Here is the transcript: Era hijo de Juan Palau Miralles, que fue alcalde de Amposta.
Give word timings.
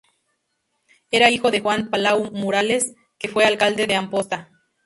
Era 1.11 1.29
hijo 1.29 1.51
de 1.51 1.59
Juan 1.59 1.91
Palau 1.91 2.31
Miralles, 2.31 2.95
que 3.19 3.29
fue 3.29 3.45
alcalde 3.45 3.85
de 3.85 3.93
Amposta. 3.93 4.49